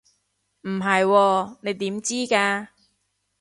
[0.61, 2.69] 唔係喎，你點知㗎？